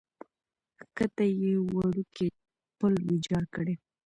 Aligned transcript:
کښته 0.95 1.25
یې 1.37 1.47
یو 1.55 1.63
وړوکی 1.75 2.27
پل 2.77 2.93
ویجاړ 3.07 3.43
کړی. 3.55 3.73